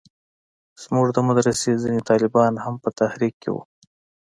[0.83, 3.61] زموږ د مدرسې ځينې طالبان هم په تحريک کښې وو.